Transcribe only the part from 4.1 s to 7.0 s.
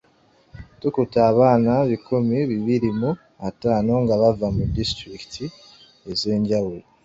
bava mu disitulikiti ez’enjawulo.